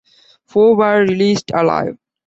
[0.47, 1.95] Four were released alive.